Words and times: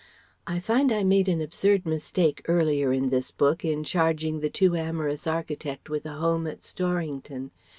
[I 0.47 0.57
find 0.59 0.91
I 0.91 1.03
made 1.03 1.29
an 1.29 1.41
absurd 1.41 1.85
mistake 1.85 2.41
earlier 2.47 2.91
in 2.91 3.11
this 3.11 3.29
book 3.29 3.63
in 3.63 3.83
charging 3.83 4.39
the 4.39 4.49
too 4.49 4.75
amorous 4.75 5.27
architect 5.27 5.91
with 5.91 6.07
a 6.07 6.15
home 6.15 6.47
at 6.47 6.61
"Storrington." 6.63 7.51